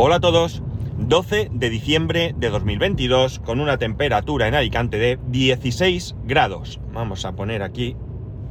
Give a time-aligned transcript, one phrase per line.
[0.00, 0.62] Hola a todos.
[0.96, 6.78] 12 de diciembre de 2022 con una temperatura en Alicante de 16 grados.
[6.92, 7.96] Vamos a poner aquí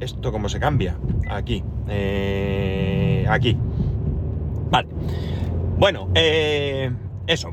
[0.01, 0.97] esto cómo se cambia.
[1.29, 1.63] Aquí.
[1.87, 3.55] Eh, aquí.
[4.69, 4.89] Vale.
[5.77, 6.91] Bueno, eh,
[7.27, 7.51] eso.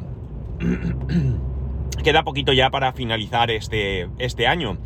[2.03, 4.79] Queda poquito ya para finalizar este, este año.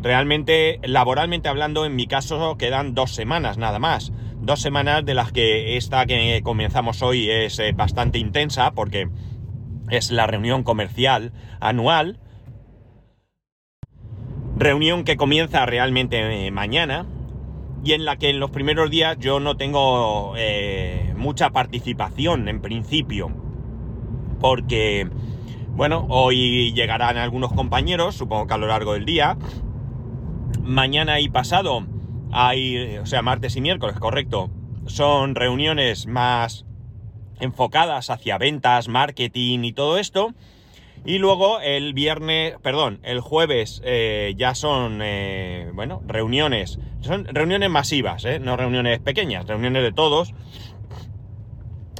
[0.00, 4.10] Realmente, laboralmente hablando, en mi caso quedan dos semanas nada más.
[4.40, 9.08] Dos semanas de las que esta que comenzamos hoy es eh, bastante intensa porque
[9.90, 12.20] es la reunión comercial anual.
[14.56, 17.06] Reunión que comienza realmente eh, mañana
[17.84, 22.60] y en la que en los primeros días yo no tengo eh, mucha participación en
[22.60, 23.30] principio.
[24.40, 25.08] Porque,
[25.70, 29.36] bueno, hoy llegarán algunos compañeros, supongo que a lo largo del día
[30.62, 31.86] mañana y pasado
[32.32, 34.50] hay, o sea, martes y miércoles, correcto,
[34.86, 36.64] son reuniones más
[37.40, 40.34] enfocadas hacia ventas, marketing y todo esto.
[41.04, 46.78] Y luego el viernes, perdón, el jueves eh, ya son, eh, bueno, reuniones.
[47.00, 48.40] Son reuniones masivas, ¿eh?
[48.40, 50.34] no reuniones pequeñas, reuniones de todos.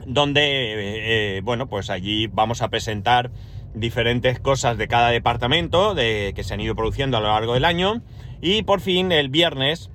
[0.07, 3.31] Donde, bueno, pues allí vamos a presentar
[3.75, 7.67] diferentes cosas de cada departamento de, que se han ido produciendo a lo largo del
[7.67, 8.03] año.
[8.41, 9.91] Y por fin el viernes,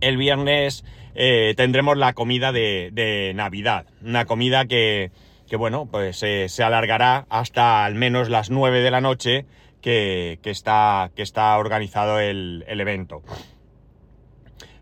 [0.00, 0.84] el viernes
[1.14, 3.86] eh, tendremos la comida de, Navidad.
[4.02, 5.10] Una comida que,
[5.56, 9.46] bueno, pues se alargará hasta al menos las 9 de la noche
[9.80, 13.22] que, está, que está organizado el, el evento.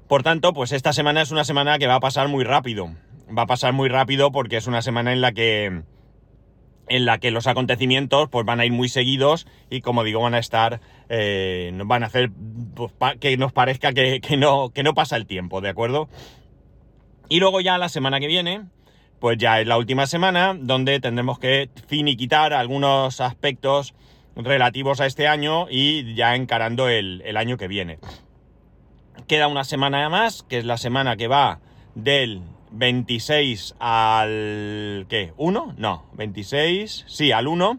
[0.08, 2.90] Por tanto, pues esta semana es una semana que va a pasar muy rápido.
[3.36, 5.82] Va a pasar muy rápido porque es una semana en la que
[6.88, 10.34] en la que los acontecimientos pues van a ir muy seguidos y como digo van
[10.34, 12.30] a estar eh, van a hacer
[12.74, 16.08] pues, que nos parezca que, no, que no pasa el tiempo, ¿de acuerdo?
[17.28, 18.66] Y luego ya la semana que viene,
[19.18, 23.94] pues ya es la última semana donde tendremos que finiquitar algunos aspectos
[24.36, 27.98] relativos a este año y ya encarando el, el año que viene.
[29.26, 31.60] Queda una semana más, que es la semana que va
[31.94, 32.42] del
[32.74, 35.06] 26 al...
[35.08, 35.32] ¿qué?
[35.36, 35.74] ¿1?
[35.76, 37.78] No, 26, sí, al 1,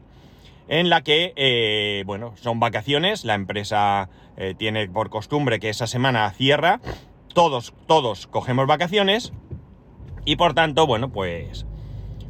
[0.68, 5.88] en la que, eh, bueno, son vacaciones, la empresa eh, tiene por costumbre que esa
[5.88, 6.80] semana cierra,
[7.34, 9.34] todos, todos cogemos vacaciones
[10.26, 11.66] y por tanto, bueno, pues,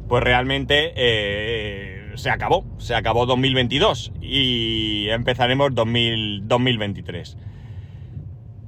[0.08, 7.36] pues realmente eh, se acabó, se acabó 2022 y empezaremos 2023.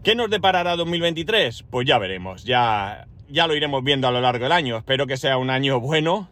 [0.02, 1.64] ¿Qué nos deparará 2023?
[1.64, 4.76] Pues ya veremos, ya ya lo iremos viendo a lo largo del año.
[4.76, 6.28] Espero que sea un año bueno,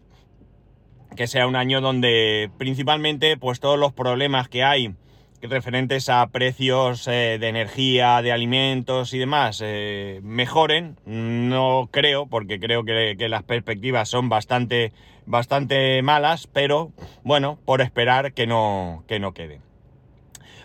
[1.14, 4.94] que sea un año donde principalmente pues todos los problemas que hay
[5.42, 10.96] referentes a precios eh, de energía, de alimentos y demás eh, mejoren.
[11.04, 14.92] No creo, porque creo que, las perspectivas son bastante,
[15.26, 16.92] bastante malas, pero
[17.22, 19.60] bueno, por esperar que no, que no quede.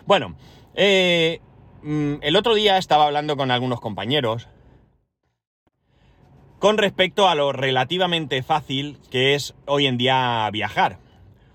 [0.06, 0.36] Bueno,
[0.74, 1.40] eh,
[1.82, 4.48] mm, el otro día estaba hablando con algunos compañeros
[6.62, 11.00] con respecto a lo relativamente fácil que es hoy en día viajar.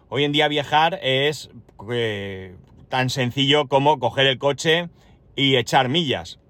[0.09, 1.50] Hoy en día viajar es
[1.90, 2.57] eh,
[2.90, 4.90] tan sencillo como coger el coche
[5.34, 6.41] y echar millas.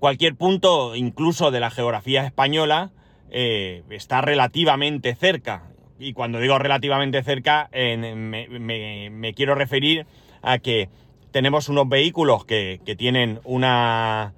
[0.00, 2.90] Cualquier punto, incluso de la geografía española,
[3.30, 5.70] eh, está relativamente cerca.
[5.96, 10.06] Y cuando digo relativamente cerca, me, quiero referir
[10.42, 10.88] a que
[11.30, 14.34] tenemos unos vehículos que tienen una,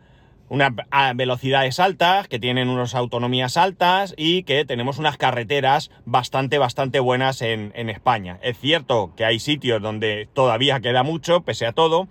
[0.50, 0.72] unas
[1.15, 7.41] velocidades altas, que tienen unas autonomías altas y que tenemos unas carreteras bastante, bastante buenas
[7.41, 8.38] en, España.
[8.43, 12.09] Es cierto que hay sitios donde todavía queda mucho, pese a todo,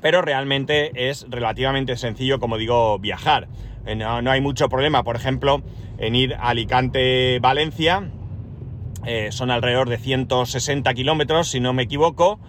[0.00, 3.48] pero realmente es relativamente sencillo, como digo, viajar.
[3.84, 5.62] Eh, no, hay mucho problema, por ejemplo,
[5.98, 8.10] en ir a Alicante-Valencia,
[9.04, 12.40] eh, son alrededor de 160 kilómetros, si no me equivoco,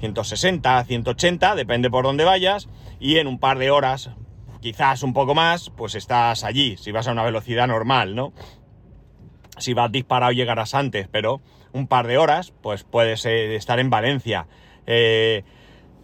[0.00, 4.10] 160, 180, depende por dónde vayas, y en un par de horas
[4.60, 8.32] quizás un poco más, pues estás allí, si vas a una velocidad normal, ¿no?
[9.58, 11.40] Si vas disparado llegarás antes, pero
[11.72, 14.46] un par de horas, pues puedes estar en Valencia.
[14.86, 15.44] Eh,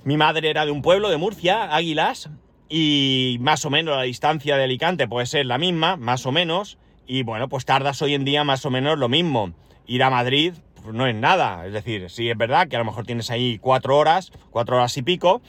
[0.04, 2.30] mi madre era de un pueblo de Murcia, Águilas,
[2.68, 6.78] y más o menos la distancia de Alicante puede ser la misma, más o menos,
[7.06, 9.52] y bueno, pues tardas hoy en día más o menos lo mismo.
[9.86, 10.54] Ir a Madrid
[10.86, 13.58] pues no es nada, es decir, sí es verdad que a lo mejor tienes ahí
[13.58, 15.42] cuatro horas, cuatro horas y pico,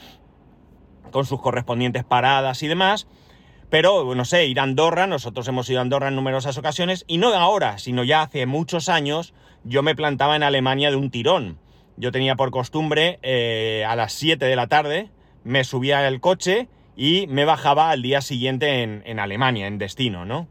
[1.10, 3.06] con sus correspondientes paradas y demás.
[3.70, 7.18] Pero, no sé, ir a Andorra, nosotros hemos ido a Andorra en numerosas ocasiones, y
[7.18, 9.34] no ahora, sino ya hace muchos años,
[9.64, 11.58] yo me plantaba en Alemania de un tirón.
[11.96, 15.10] Yo tenía por costumbre, eh, a las 7 de la tarde,
[15.44, 20.24] me subía al coche y me bajaba al día siguiente en, en Alemania, en destino,
[20.24, 20.48] ¿no?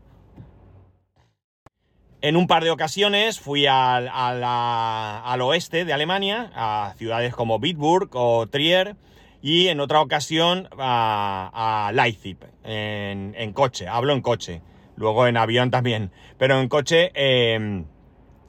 [2.21, 8.09] En un par de ocasiones fui al, al oeste de Alemania, a ciudades como Bitburg
[8.13, 8.95] o Trier,
[9.42, 14.62] y en otra ocasión a, Leipzig, en, coche, hablo en coche,
[14.95, 17.86] luego en avión también, pero en coche, em,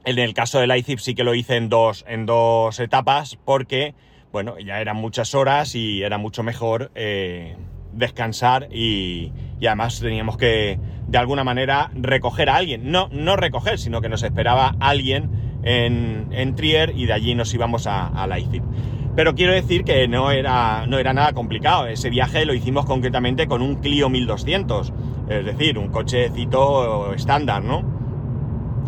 [0.05, 3.95] en el caso de Leipzig sí que lo hice en dos, en dos etapas, porque,
[4.33, 7.57] bueno, ya eran muchas horas y era mucho mejor eh,
[7.93, 12.91] descansar y, y además teníamos que, de alguna manera, recoger a alguien.
[12.91, 15.31] No, no recoger, sino que nos esperaba alguien
[15.63, 18.63] en, en Trier y de allí nos íbamos a, a Leipzig.
[19.19, 21.89] Pero quiero decir que no era, no era nada complicado.
[21.89, 24.93] Ese viaje lo hicimos concretamente con un Clio 1200.
[25.29, 27.83] Es decir, un cochecito estándar, ¿no?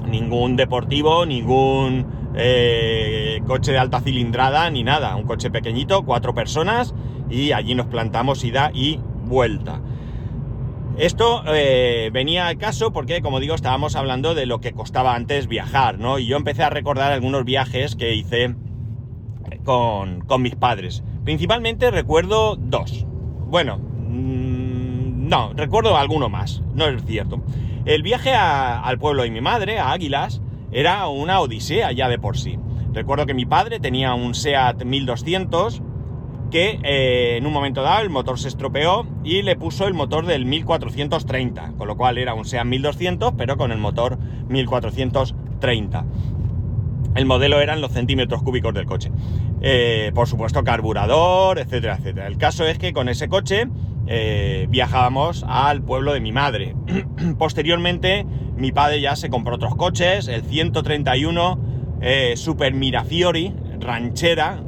[0.09, 2.07] Ningún deportivo, ningún
[2.37, 5.17] eh, coche de alta cilindrada, ni nada.
[5.17, 6.95] Un coche pequeñito, cuatro personas,
[7.29, 9.81] y allí nos plantamos ida y vuelta.
[10.97, 15.49] Esto eh, venía al caso porque, como digo, estábamos hablando de lo que costaba antes
[15.49, 16.21] viajar, ¿no?
[16.21, 18.55] Y yo empecé a recordar algunos viajes que hice
[19.65, 21.03] con, mis padres.
[21.25, 23.07] Principalmente recuerdo dos.
[23.49, 27.41] Bueno, mm, no, recuerdo alguno más, no es cierto.
[27.85, 30.43] El viaje al pueblo de mi madre, a Águilas,
[30.73, 32.59] era una odisea ya de por sí.
[32.93, 35.83] Recuerdo que mi padre tenía un SEAT 1200
[36.51, 40.27] que eh, en un momento dado el motor se estropeó y le puso el motor
[40.27, 46.05] del 1430, con lo cual era un SEAT 1200 pero con el motor 1430.
[47.15, 49.11] El modelo eran los centímetros cúbicos del coche.
[49.61, 52.27] Eh, por supuesto, carburador, etcétera, etcétera.
[52.27, 53.67] El caso es que con ese coche
[54.07, 56.75] eh, viajábamos al pueblo de mi madre.
[57.39, 58.27] Posteriormente,
[58.57, 61.59] mi padre ya se compró otros coches, el 131
[62.01, 64.63] eh, Super Mirafiori, ranchera,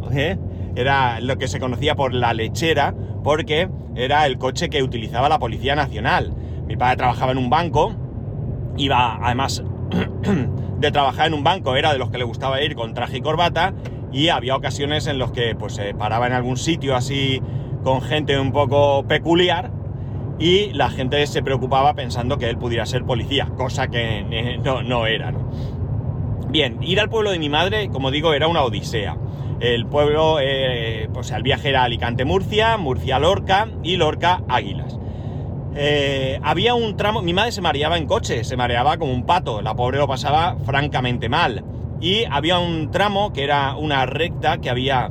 [0.74, 5.38] era lo que se conocía por la lechera, porque era el coche que utilizaba la
[5.38, 6.34] Policía Nacional.
[6.66, 7.94] Mi padre trabajaba en un banco,
[8.76, 9.62] iba además
[10.82, 13.20] de trabajar en un banco, era de los que le gustaba ir con traje y
[13.22, 13.72] corbata,
[14.12, 17.40] y había ocasiones en los que pues se paraba en algún sitio así
[17.82, 19.70] con gente un poco peculiar
[20.38, 25.06] y la gente se preocupaba pensando que él pudiera ser policía, cosa que eh, no,
[25.06, 25.32] era.
[26.48, 29.16] Bien, ir al pueblo de mi madre, como digo, era una odisea.
[29.60, 34.98] El pueblo, eh, pues el viaje era Alicante-Murcia, Murcia-Lorca y Lorca-Águilas.
[35.74, 39.62] Eh, había un tramo, mi madre se mareaba en coche, se mareaba como un pato,
[39.62, 41.64] la pobre lo pasaba francamente mal
[42.00, 45.10] y había un tramo que era una recta que había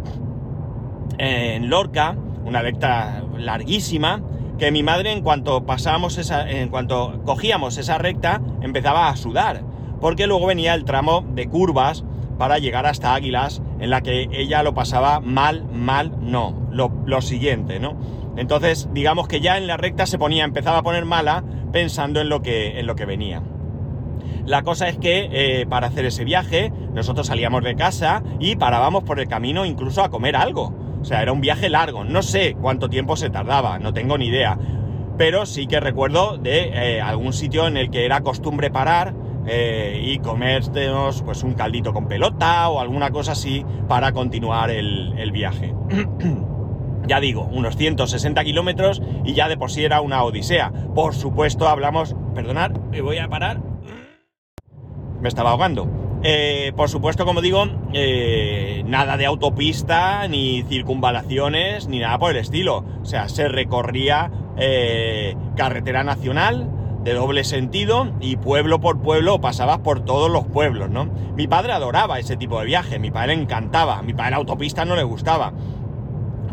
[1.17, 2.15] en Lorca,
[2.45, 4.21] una recta larguísima,
[4.59, 9.63] que mi madre en cuanto pasábamos esa, en cuanto cogíamos esa recta, empezaba a sudar,
[9.99, 12.03] porque luego venía el tramo de curvas
[12.37, 17.79] para llegar hasta Águilas, en la que ella lo pasaba mal, mal, no, lo siguiente,
[17.79, 17.95] ¿no?
[18.37, 22.29] Entonces, digamos que ya en la recta se ponía, empezaba a poner mala pensando en
[22.29, 23.41] lo que, en lo que venía.
[24.45, 29.03] La cosa es que eh, para hacer ese viaje nosotros salíamos de casa y parábamos
[29.03, 30.73] por el camino incluso a comer algo.
[31.01, 32.03] O sea, era un viaje largo.
[32.03, 34.57] No sé cuánto tiempo se tardaba, no tengo ni idea.
[35.17, 39.13] Pero sí que recuerdo de eh, algún sitio en el que era costumbre parar
[39.45, 45.13] eh, y comernos pues un caldito con pelota o alguna cosa así para continuar el,
[45.17, 45.73] el viaje.
[47.07, 50.71] ya digo, unos 160 kilómetros y ya de por sí era una odisea.
[50.93, 53.71] Por supuesto hablamos, perdonad, me voy a parar
[55.21, 55.87] me estaba ahogando.
[56.23, 62.37] Eh, por supuesto, como digo, eh, nada de autopista, ni circunvalaciones, ni nada por el
[62.37, 62.83] estilo.
[63.01, 66.69] O sea, se recorría eh, carretera nacional
[67.03, 71.05] de doble sentido y pueblo por pueblo pasabas por todos los pueblos, ¿no?
[71.35, 74.95] Mi padre adoraba ese tipo de viaje, mi padre le encantaba, mi padre autopista no
[74.95, 75.53] le gustaba.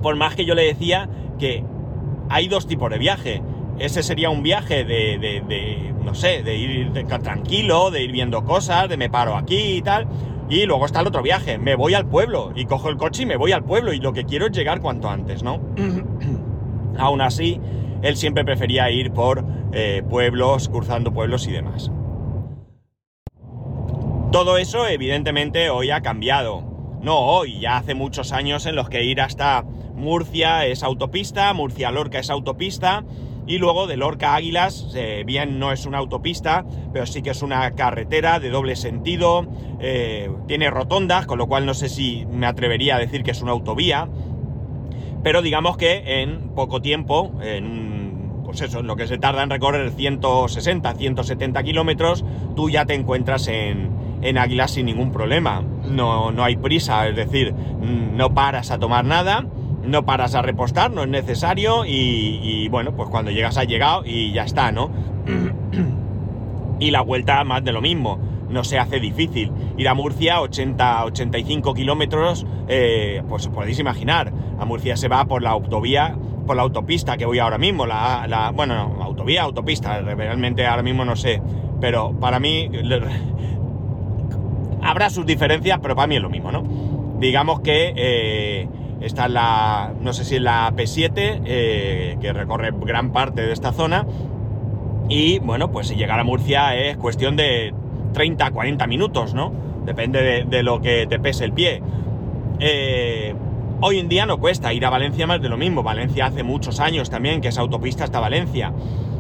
[0.03, 1.65] Por más que yo le decía que
[2.29, 3.43] hay dos tipos de viaje
[3.79, 8.97] ese sería un viaje de, no sé, de ir tranquilo, de ir viendo cosas, de
[8.97, 10.07] me paro aquí y tal.
[10.51, 13.27] Y luego está el otro viaje, me voy al pueblo y cojo el coche y
[13.27, 15.61] me voy al pueblo y lo que quiero es llegar cuanto antes, ¿no?
[16.99, 17.61] Aún así,
[18.03, 21.91] él siempre prefería ir por eh, pueblos, cruzando pueblos y demás.
[24.33, 26.65] Todo eso evidentemente hoy ha cambiado.
[27.03, 29.65] No hoy, ya hace muchos años en los que ir hasta
[29.99, 33.05] Murcia es autopista, Murcia-Lorca es autopista,
[33.49, 37.43] y luego de Lorca Águilas, eh, bien no es una autopista, pero sí que es
[37.43, 39.47] una carretera de doble sentido,
[39.81, 43.41] eh, tiene rotondas, con lo cual no sé si me atrevería a decir que es
[43.41, 44.09] una autovía,
[45.23, 49.51] pero digamos que en poco tiempo, en pues eso, en lo que se tarda en
[49.51, 52.25] recorrer 160, 170 kilómetros,
[52.55, 53.91] tú ya te encuentras en,
[54.23, 55.63] en Águilas sin ningún problema.
[55.85, 59.45] No, no hay prisa, es decir, no paras a tomar nada
[59.89, 64.33] no paras a repostar, no es necesario y, bueno, pues cuando llegas has llegado y
[64.33, 64.91] ya está, ¿no?
[66.81, 68.19] y la vuelta más de lo mismo.
[68.49, 69.53] no se hace difícil.
[69.77, 75.51] Ir a Murcia, 80-85 kilómetros, eh, pues podéis imaginar, a Murcia se va por la
[75.51, 76.17] autovía,
[76.47, 81.05] por la autopista que voy ahora mismo, la, la bueno, autovía, autopista, realmente ahora mismo
[81.05, 81.43] no sé,
[81.81, 82.71] pero para mí
[84.83, 86.65] habrá sus diferencias, pero para mí es lo mismo, ¿no?
[87.21, 88.69] Digamos que eh,
[89.01, 93.73] está la, no sé si es la P7, eh, que recorre gran parte de esta
[93.73, 94.07] zona,
[95.09, 97.73] y bueno, pues si llegar a Murcia es cuestión de
[98.13, 99.53] 30, 40 minutos, ¿no?
[99.87, 101.83] Depende de, lo que te pese el pie.
[102.61, 103.35] Eh,
[103.81, 105.83] hoy en día no cuesta ir a Valencia más de lo mismo.
[105.83, 108.75] Valencia hace muchos años también que esa autopista hasta Valencia.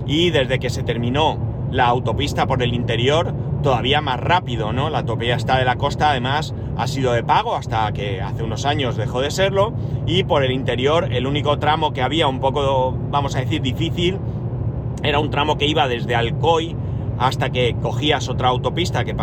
[0.06, 1.38] Y desde que se terminó
[1.70, 4.90] la autopista por el interior, todavía más rápido, ¿no?
[4.90, 8.96] La autopista de la costa además ha sido de pago hasta que hace unos años
[8.96, 9.72] dejó de serlo.
[10.06, 14.18] Y por el interior el único tramo que había un poco, vamos a decir, difícil,
[15.02, 16.76] era un tramo que iba desde Alcoy
[17.18, 19.14] hasta que cogías otra autopista que,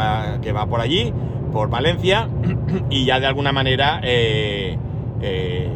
[0.42, 1.14] que va por allí,
[1.52, 2.30] por Valencia,
[2.90, 4.78] y ya de alguna manera eh,
[5.22, 5.70] eh,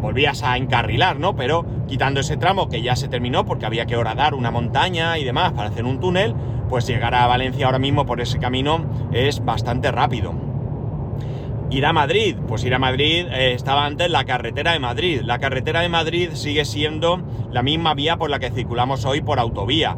[0.00, 1.36] volvías a encarrilar, ¿no?
[1.36, 5.24] Pero quitando ese tramo que ya se terminó porque había que horadar una montaña y
[5.24, 6.34] demás para hacer un túnel,
[6.68, 10.34] pues llegar a Valencia ahora mismo por ese camino es bastante rápido.
[11.68, 15.22] Ir a Madrid, pues ir a Madrid eh, estaba antes la carretera de Madrid.
[15.24, 19.40] La carretera de Madrid sigue siendo la misma vía por la que circulamos hoy por
[19.40, 19.96] autovía.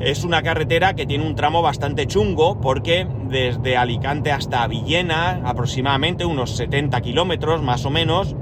[0.00, 6.26] Es una carretera que tiene un tramo bastante chungo porque desde Alicante hasta Villena, aproximadamente
[6.26, 8.36] unos 70 kilómetros más o menos,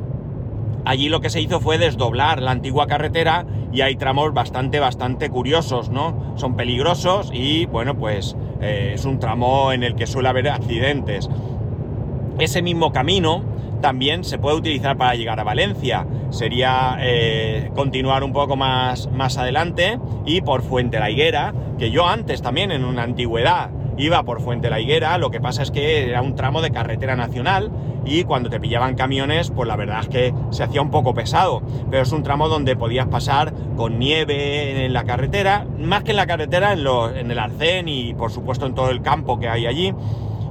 [0.84, 5.30] allí lo que se hizo fue desdoblar la antigua carretera y hay tramos bastante, bastante
[5.30, 6.34] curiosos, ¿no?
[6.36, 11.28] Son peligrosos y bueno, pues eh, es un tramo en el que suele haber accidentes.
[12.38, 13.42] Ese mismo camino
[13.80, 16.06] también se puede utilizar para llegar a Valencia.
[16.30, 22.06] Sería eh, continuar un poco más, más adelante y por Fuente la Higuera, que yo
[22.06, 26.08] antes también en una antigüedad iba por Fuente la Higuera, lo que pasa es que
[26.08, 27.70] era un tramo de carretera nacional
[28.04, 31.62] y cuando te pillaban camiones, pues la verdad es que se hacía un poco pesado,
[31.90, 36.16] pero es un tramo donde podías pasar con nieve en la carretera, más que en
[36.16, 39.66] la carretera, en, en el arcén y por supuesto en todo el campo que hay
[39.66, 39.94] allí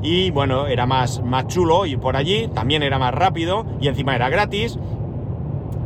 [0.03, 4.15] y bueno, era más, más chulo ir por allí, también era más rápido y encima
[4.15, 4.77] era gratis.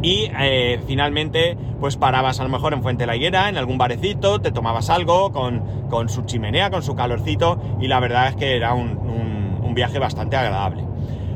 [0.05, 4.39] Y eh, finalmente, pues parabas a lo mejor en Fuente la Higuera, en algún barecito,
[4.39, 8.75] te tomabas algo con, su chimenea, con su calorcito, y la verdad es que era
[8.75, 10.85] un, viaje bastante agradable.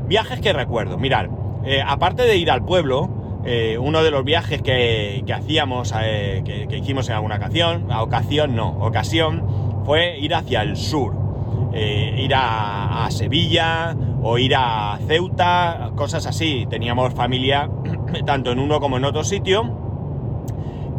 [0.08, 1.30] Viajes que recuerdo, mirar,
[1.66, 6.78] eh, aparte de ir al pueblo, eh, uno de los viajes que, hacíamos, que, que,
[6.78, 11.16] hicimos en alguna ocasión, ocasión no, ocasión, fue ir hacia el sur.
[11.74, 16.66] Ir a, Sevilla o ir a Ceuta, cosas así.
[16.70, 17.70] Teníamos familia
[18.26, 19.90] tanto en uno como en otro sitio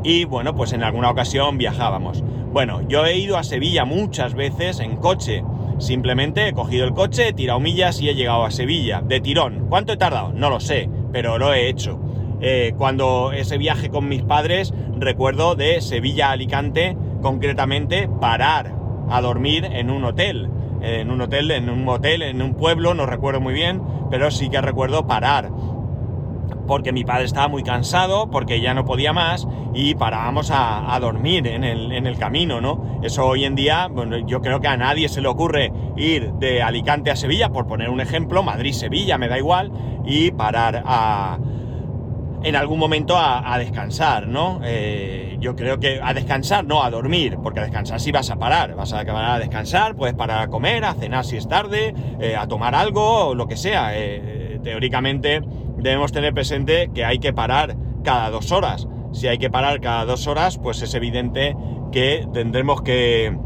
[0.03, 2.23] y bueno, pues en alguna ocasión viajábamos.
[2.53, 5.45] Bueno, yo he ido a Sevilla muchas veces en coche.
[5.79, 9.03] Simplemente he cogido el coche, he tirado millas y he llegado a Sevilla.
[9.03, 9.67] De tirón.
[9.69, 10.33] ¿Cuánto he tardado?
[10.33, 12.01] No lo sé, pero lo he hecho.
[12.41, 18.75] Eh, cuando ese viaje con mis padres, recuerdo de Sevilla a Alicante, concretamente, parar
[19.11, 20.49] a dormir en un hotel
[20.83, 24.49] en un hotel, en un motel, en un pueblo, no recuerdo muy bien, pero sí
[24.49, 25.51] que recuerdo parar.
[26.71, 31.49] Porque mi padre estaba muy cansado, porque ya no podía más, y parábamos a, dormir
[31.49, 33.01] en el, camino, ¿no?
[33.03, 36.63] Eso hoy en día, bueno, yo creo que a nadie se le ocurre ir de
[36.63, 39.73] Alicante a Sevilla, por poner un ejemplo, Madrid-Sevilla, me da igual,
[40.05, 41.41] y parar a,
[42.45, 44.61] en algún momento a, descansar, ¿no?
[44.63, 48.37] Eh, yo creo que a descansar, no, a dormir, porque a descansar sí vas a
[48.37, 51.97] parar, vas a acabar a descansar, puedes parar a comer, a cenar si es tarde,
[52.21, 53.99] eh, a tomar algo, o lo que sea.
[53.99, 55.43] Eh, teóricamente
[55.81, 58.89] debemos tener presente que hay que parar cada dos horas.
[59.13, 61.57] Si hay que parar cada dos horas, pues es evidente
[61.91, 63.37] que tendremos que,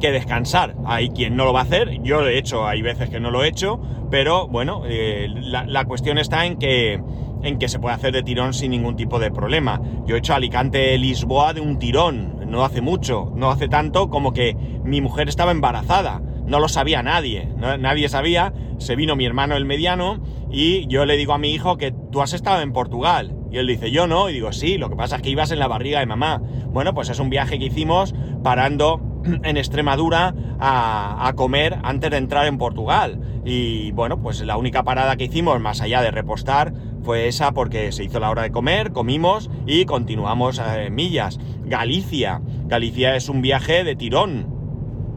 [0.00, 0.76] que descansar.
[0.86, 3.44] Hay quien no lo va a hacer, yo de hecho hay veces que no lo
[3.44, 7.00] he hecho, pero bueno, la cuestión está en que
[7.42, 9.80] en que se puede hacer de tirón sin ningún tipo de problema.
[10.06, 14.56] Yo he hecho Alicante-Lisboa de un tirón, no hace mucho, no hace tanto como que
[14.84, 16.20] mi mujer estaba embarazada.
[16.50, 18.52] No lo sabía nadie, nadie sabía.
[18.78, 22.22] Se vino mi hermano el mediano y yo le digo a mi hijo que tú
[22.22, 23.36] has estado en Portugal.
[23.52, 24.28] Y él dice, yo no.
[24.28, 26.42] Y digo, sí, lo que pasa es que ibas en la barriga de mamá.
[26.72, 29.00] Bueno, pues es un viaje que hicimos parando
[29.44, 33.20] en Extremadura a, comer antes de entrar en Portugal.
[33.44, 37.92] Y bueno, pues la única parada que hicimos, más allá de repostar, fue esa porque
[37.92, 41.38] se hizo la hora de comer, comimos y continuamos eh, millas.
[41.64, 42.40] Galicia.
[42.66, 44.59] Galicia es un viaje de tirón.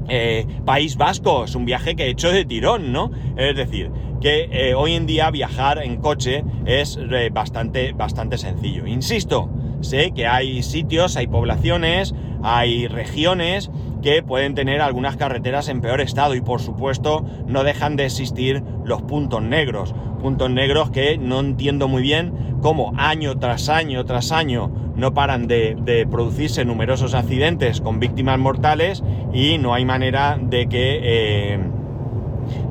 [0.09, 3.11] Eh, País Vasco es un viaje que he hecho de tirón, ¿no?
[3.37, 3.91] Es decir,
[4.21, 6.97] que eh, hoy en día viajar en coche es
[7.31, 8.87] bastante, bastante sencillo.
[8.87, 9.49] Insisto,
[9.81, 13.69] sé que hay sitios, hay poblaciones, hay regiones
[14.01, 18.61] que pueden tener algunas carreteras en peor estado y por supuesto no dejan de existir
[18.85, 19.95] los puntos negros.
[20.21, 25.47] Puntos negros que no entiendo muy bien cómo año tras año tras año no paran
[25.47, 29.03] de, producirse numerosos accidentes con víctimas mortales
[29.33, 31.59] y no hay manera de que, eh,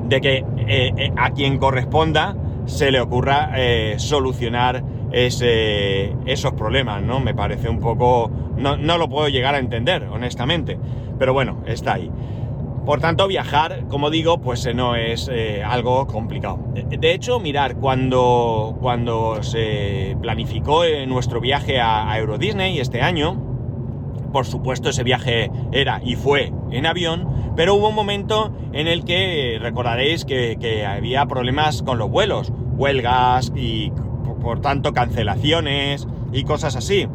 [0.09, 2.35] de que eh, eh, a quien corresponda
[2.65, 3.51] se le ocurra
[3.97, 7.19] solucionar esos problemas, ¿no?
[7.19, 8.31] Me parece un poco...
[8.57, 10.79] No, no lo puedo llegar a entender, honestamente.
[11.19, 12.09] Pero bueno, está ahí.
[12.85, 16.59] Por tanto, viajar, como digo, pues eh, no es eh, algo complicado.
[16.73, 23.41] De hecho, mirar, cuando, cuando se planificó eh, nuestro viaje a, Euro Disney este año,
[24.33, 29.05] por supuesto ese viaje era y fue en avión, pero hubo un momento en el
[29.05, 33.91] que recordaréis que, que había problemas con los vuelos, huelgas y
[34.41, 37.07] por tanto cancelaciones y cosas así.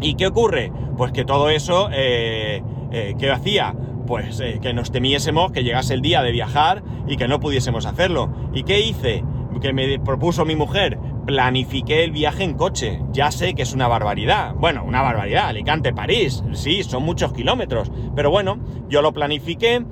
[0.00, 0.72] ¿Y qué ocurre?
[0.96, 3.74] Pues que todo eso, eh, ¿qué hacía?
[4.08, 7.84] Pues eh, que nos temiésemos que llegase el día de viajar y que no pudiésemos
[7.84, 8.32] hacerlo.
[8.54, 9.22] ¿Y qué hice?
[9.60, 13.02] Que me propuso mi mujer, planifiqué el viaje en coche.
[13.12, 14.54] Ya sé que es una barbaridad.
[14.54, 15.48] Bueno, una barbaridad.
[15.48, 16.42] Alicante, París.
[16.52, 17.90] Sí, son muchos kilómetros.
[18.16, 19.84] Pero bueno, yo lo planifiqué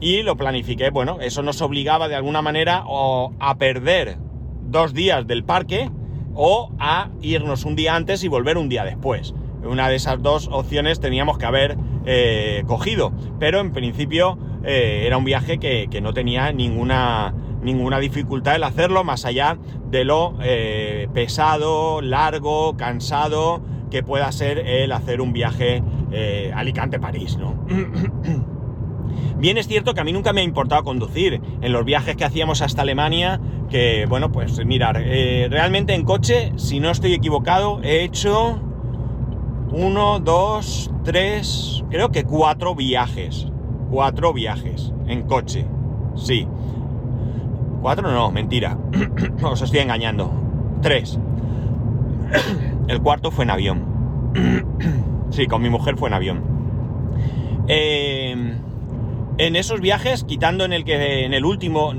[0.00, 0.90] y lo planifiqué.
[0.90, 4.16] Bueno, eso nos obligaba de alguna manera o a perder
[4.62, 5.90] dos días del parque
[6.34, 9.32] o a irnos un día antes y volver un día después.
[9.62, 13.12] Una de esas dos opciones teníamos que haber eh, cogido.
[13.38, 19.04] Pero en principio eh, era un viaje que, no tenía ninguna, ninguna dificultad el hacerlo,
[19.04, 19.58] más allá
[19.90, 25.82] de lo eh, pesado, largo, cansado que pueda ser el hacer un viaje
[26.54, 27.66] Alicante-París, ¿no?
[29.36, 32.24] Bien es cierto que a mí nunca me ha importado conducir en los viajes que
[32.24, 38.04] hacíamos hasta Alemania, que bueno, pues mirar, realmente en coche, si no estoy equivocado, he
[38.04, 38.60] hecho
[39.72, 43.46] uno, dos, tres, creo que cuatro viajes.
[43.90, 45.66] Cuatro viajes en coche.
[46.16, 46.46] Sí.
[47.80, 48.78] Cuatro no, mentira.
[49.42, 50.32] Os estoy engañando.
[50.82, 51.18] Tres.
[52.88, 53.84] El cuarto fue en avión.
[55.30, 56.42] sí, con mi mujer fue en avión.
[57.68, 58.56] Eh,
[59.40, 61.94] en esos viajes, quitando en el que en el último,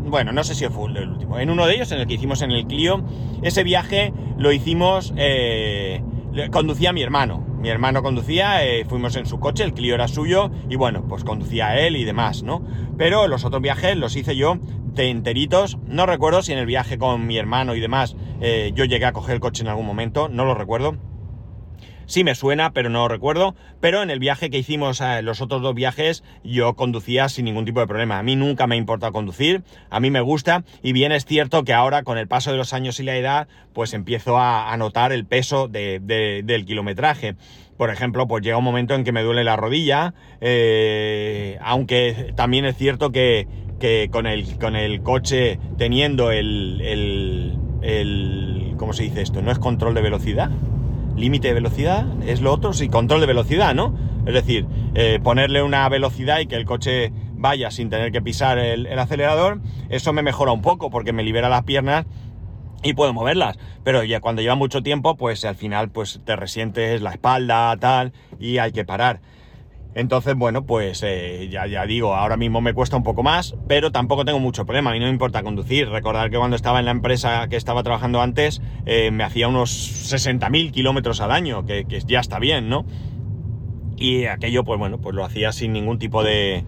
[0.00, 2.42] bueno, no sé si fue el último, en uno de ellos, en el que hicimos
[2.42, 3.04] en el Clio,
[3.42, 6.02] ese viaje lo hicimos eh,
[6.50, 7.46] conducía mi hermano.
[7.58, 11.24] Mi hermano conducía, eh, fuimos en su coche, el Clio era suyo y bueno, pues
[11.24, 12.64] conducía él y demás, ¿no?
[12.98, 14.58] Pero los otros viajes los hice yo
[14.94, 15.78] de enteritos.
[15.86, 19.12] No recuerdo si en el viaje con mi hermano y demás eh, yo llegué a
[19.12, 20.96] coger el coche en algún momento, no lo recuerdo.
[22.06, 23.54] Sí me suena, pero no recuerdo.
[23.80, 27.64] Pero en el viaje que hicimos, eh, los otros dos viajes, yo conducía sin ningún
[27.64, 28.18] tipo de problema.
[28.18, 30.64] A mí nunca me importa conducir, a mí me gusta.
[30.82, 33.48] Y bien es cierto que ahora, con el paso de los años y la edad,
[33.72, 37.36] pues empiezo a, notar el peso del kilometraje.
[37.76, 42.64] Por ejemplo, pues llega un momento en que me duele la rodilla, eh, aunque también
[42.64, 43.46] es cierto que,
[44.10, 48.74] con, el, con el coche teniendo el, el, el...
[48.76, 49.42] ¿Cómo se dice esto?
[49.42, 50.50] ¿No es control de velocidad?
[51.16, 53.94] Límite de velocidad, es lo otro, sí, control de velocidad, ¿no?
[54.26, 58.58] Es decir, eh, ponerle una velocidad y que el coche vaya sin tener que pisar
[58.58, 62.06] el, acelerador, eso me mejora un poco porque me libera las piernas
[62.82, 63.58] y puedo moverlas.
[63.84, 68.12] Pero ya cuando lleva mucho tiempo, pues al final pues te resientes la espalda, tal,
[68.38, 69.20] y hay que parar.
[69.94, 73.92] Entonces, bueno, pues eh, ya, ya digo, ahora mismo me cuesta un poco más, pero
[73.92, 75.88] tampoco tengo mucho problema, a mí no me importa conducir.
[75.90, 79.70] Recordar que cuando estaba en la empresa que estaba trabajando antes, eh, me hacía unos
[79.70, 82.86] 60.000 kilómetros al año, que, ya está bien, ¿no?
[83.96, 86.64] Y aquello, pues bueno, pues lo hacía sin ningún tipo de,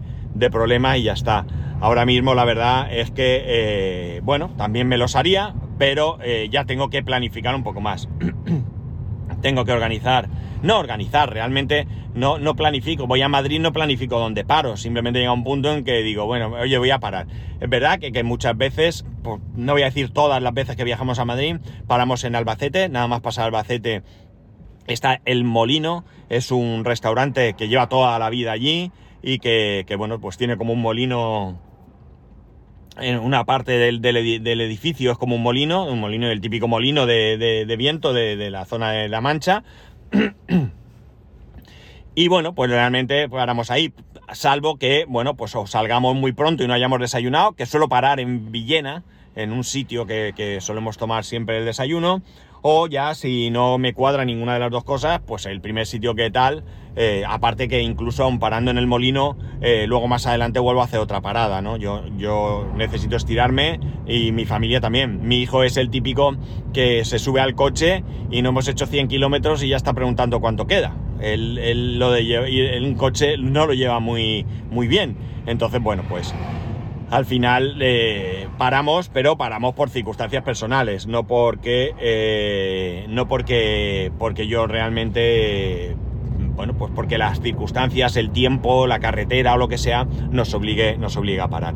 [0.53, 1.47] problema y ya está.
[1.81, 6.19] Ahora mismo la verdad es que, eh, bueno, también me los haría, pero
[6.51, 8.09] ya tengo que planificar un poco más.
[9.41, 10.29] tengo que organizar
[10.65, 13.07] no organizar, realmente no, no planifico.
[13.07, 14.77] Voy a Madrid, no planifico dónde paro.
[14.77, 17.27] Simplemente llega un punto en que digo, bueno, oye, voy a parar.
[17.61, 21.19] Es verdad que, muchas veces, pues, no voy a decir todas las veces que viajamos
[21.19, 24.03] a Madrid, paramos en Albacete, nada más pasar Albacete
[24.87, 28.91] está El Molino, es un restaurante que lleva toda la vida allí
[29.23, 31.59] y que, bueno, pues tiene como un molino
[32.99, 37.07] en una parte del, del, edificio es como un molino, un molino, el típico molino
[37.07, 39.65] de, de viento de, la zona de La Mancha,
[42.15, 43.93] y bueno, pues realmente paramos ahí,
[44.33, 48.53] salvo que, bueno, pues salgamos muy pronto y no hayamos desayunado, que suelo parar en
[48.53, 49.03] Villena,
[49.35, 52.23] en un sitio que, solemos tomar siempre el desayuno,
[52.67, 56.15] o ya si no me cuadra ninguna de las dos cosas, pues el primer sitio
[56.15, 56.65] que tal,
[56.97, 60.85] eh, aparte que incluso aún parando en el molino, eh, luego más adelante vuelvo a
[60.85, 61.77] hacer otra parada, ¿no?
[61.77, 65.29] Yo, yo necesito estirarme y mi familia también.
[65.29, 66.37] Mi hijo es el típico
[66.73, 70.41] que se sube al coche y no hemos hecho 100 kilómetros y ya está preguntando
[70.41, 70.97] cuánto queda.
[71.21, 75.19] él, lo de un coche no lo lleva muy, muy bien.
[75.45, 76.35] Entonces, bueno, pues
[77.11, 84.47] al final eh, paramos, pero paramos por circunstancias personales, no porque, eh, no porque, porque
[84.47, 85.97] yo realmente,
[86.57, 90.97] bueno, pues porque las circunstancias, el tiempo, la carretera o lo que sea, nos obligue,
[90.97, 91.75] nos obliga a parar.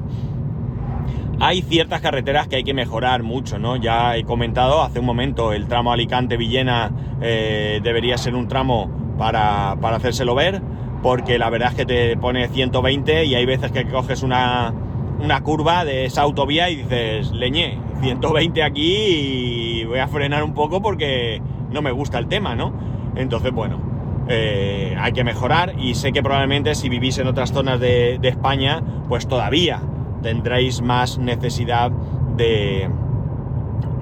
[1.41, 3.77] Hay ciertas carreteras que hay que mejorar mucho, ¿no?
[3.77, 9.77] Ya he comentado hace un momento, el tramo Alicante-Villena eh, debería ser un tramo para,
[9.81, 10.61] para hacérselo ver,
[11.01, 14.75] porque la verdad es que te pone 120 y hay veces que coges una,
[15.18, 20.54] una curva de esa autovía y dices, leñé, 120 aquí y voy a frenar un
[20.54, 22.72] poco porque no me gusta el tema, ¿no?
[23.16, 23.81] Entonces, bueno,
[24.28, 28.28] eh, hay que mejorar y sé que probablemente si vivís en otras zonas de, de
[28.28, 29.81] España, pues todavía
[30.22, 31.90] tendréis más necesidad
[32.37, 32.88] de,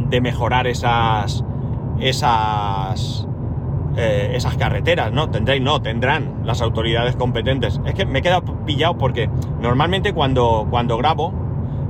[0.09, 1.45] de mejorar esas,
[2.01, 3.27] esas,
[3.97, 5.31] eh, esas carreteras, ¿no?
[5.31, 7.81] Tendréis, no, tendrán las autoridades competentes.
[7.87, 9.29] Es que me he quedado pillado porque
[9.61, 11.33] normalmente cuando, cuando grabo,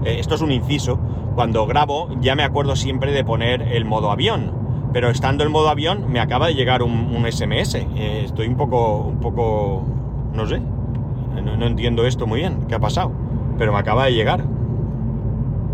[0.04, 0.98] eh, esto es un inciso,
[1.34, 4.52] cuando grabo ya me acuerdo siempre de poner el modo avión.
[4.92, 7.74] Pero estando en modo avión me acaba de llegar un, SMS.
[7.74, 9.84] Eh, estoy un poco, un poco,
[10.32, 12.66] no sé, no, no entiendo esto muy bien.
[12.68, 13.12] ¿Qué ha pasado?
[13.58, 14.44] pero me acaba de llegar.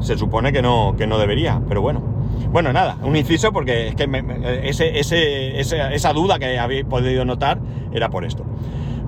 [0.01, 2.12] Se supone que no, que no debería, pero bueno.
[2.51, 4.09] Bueno, nada, un inciso porque es que
[4.65, 7.59] ese, esa duda que habéis podido notar
[7.93, 8.45] era por esto.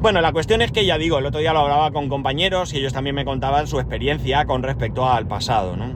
[0.04, 2.78] Bueno, la cuestión es que ya digo, el otro día lo hablaba con compañeros y
[2.78, 5.86] ellos también me contaban su experiencia con respecto al pasado, ¿no?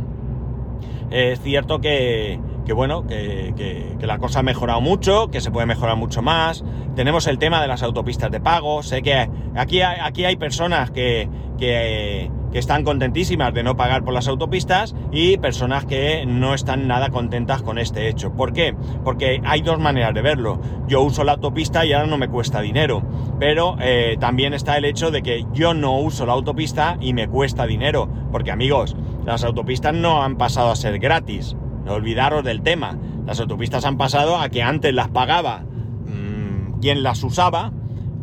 [1.11, 2.41] Es cierto que,
[2.75, 6.65] bueno, que, que, la cosa ha mejorado mucho, que se puede mejorar mucho más.
[6.97, 8.83] Tenemos el tema de las autopistas de pago.
[8.83, 14.05] Sé que aquí hay, aquí hay personas que, que que están contentísimas de no pagar
[14.05, 18.33] por las autopistas y personas que no están nada contentas con este hecho.
[18.33, 18.75] ¿Por qué?
[19.05, 20.61] Porque hay dos maneras de verlo.
[20.87, 23.03] Yo uso la autopista y ahora no me cuesta dinero,
[23.39, 27.29] pero eh, también está el hecho de que yo no uso la autopista y me
[27.29, 28.09] cuesta dinero.
[28.33, 31.57] Porque amigos, las autopistas no han pasado a ser gratis.
[31.85, 32.99] No olvidaros del tema.
[33.27, 35.61] Las autopistas han pasado a que antes las pagaba
[36.07, 37.73] mmm, quien las usaba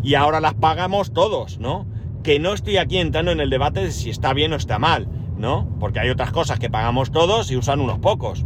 [0.01, 1.87] y ahora las pagamos todos, ¿no?
[2.25, 5.07] Que no estoy aquí entrando en el debate de si está bien o está mal,
[5.37, 5.69] ¿no?
[5.79, 8.43] Porque hay otras cosas que pagamos todos y usan unos pocos.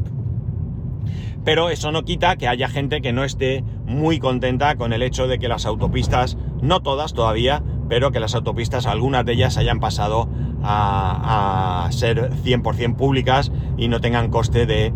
[1.45, 5.27] Pero eso no quita que haya gente que no esté muy contenta con el hecho
[5.27, 9.79] de que las autopistas, no todas todavía, pero que las autopistas, algunas de ellas hayan
[9.79, 10.27] pasado
[10.61, 14.91] a, ser 100% públicas y no tengan coste de,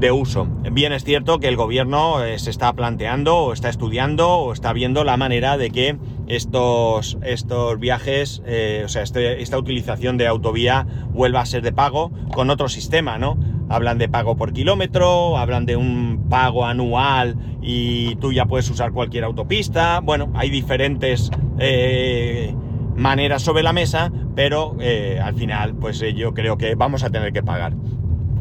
[0.00, 0.48] de uso.
[0.72, 4.72] Bien es cierto que el gobierno eh, se está planteando o está estudiando o está
[4.72, 10.26] viendo la manera de que estos, estos viajes, eh, o sea, este, esta utilización de
[10.26, 13.38] autovía vuelva a ser de pago con otro sistema, ¿no?
[13.68, 18.92] Hablan de pago por kilómetro, hablan de un pago anual y tú ya puedes usar
[18.92, 20.00] cualquier autopista.
[20.00, 22.54] Bueno, hay diferentes eh,
[22.96, 24.76] maneras sobre la mesa, pero
[25.22, 27.74] al final, pues yo creo que vamos a tener que pagar.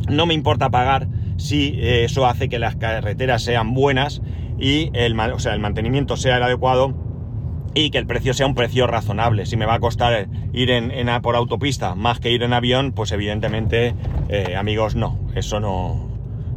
[0.09, 1.07] No me importa pagar
[1.39, 4.21] si eh, eso hace que las carreteras sean buenas
[4.59, 6.93] y el, o sea, el mantenimiento sea el adecuado
[7.73, 9.45] y que el precio sea un precio razonable.
[9.45, 13.11] Si me va a costar ir en, por autopista más que ir en avión, pues
[13.11, 13.95] evidentemente,
[14.27, 16.09] eh, amigos, no, eso no,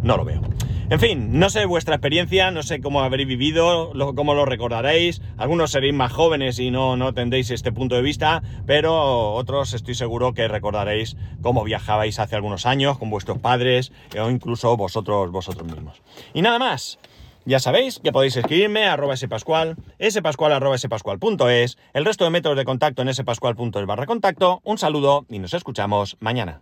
[0.03, 0.43] no lo veo.
[0.91, 5.23] En fin, no sé vuestra experiencia, no sé cómo habréis vivido, cómo lo recordaréis.
[5.39, 9.95] Algunos seréis más jóvenes y no, no tendréis este punto de vista, pero otros estoy
[9.95, 15.67] seguro que recordaréis cómo viajabais hace algunos años con vuestros padres o incluso vosotros, vosotros
[15.67, 16.03] mismos.
[16.35, 16.99] Y nada más.
[17.45, 22.57] Ya sabéis que podéis escribirme a arroba spascual, spascual arroba spascual.es, el resto de métodos
[22.57, 24.61] de contacto en spascual.es barra contacto.
[24.63, 26.61] Un saludo y nos escuchamos mañana.